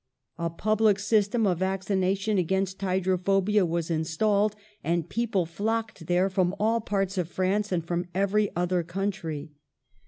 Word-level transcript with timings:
A 0.39 0.49
public 0.49 0.97
system 0.97 1.45
of 1.45 1.59
vaccina 1.59 2.15
tion 2.17 2.39
against 2.39 2.81
hydrophobia 2.81 3.67
was 3.67 3.91
installed, 3.91 4.55
and 4.83 5.07
people 5.07 5.45
flocked 5.45 6.07
there 6.07 6.27
from 6.27 6.55
all 6.59 6.81
parts 6.81 7.19
of 7.19 7.29
France 7.29 7.71
and 7.71 7.85
from 7.85 8.07
every 8.15 8.49
other 8.55 8.81
country. 8.81 9.51